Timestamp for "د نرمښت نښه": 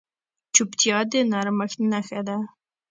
1.11-2.21